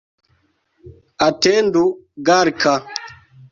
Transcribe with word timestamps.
Atendu, 1.27 1.83
Galka! 2.27 2.75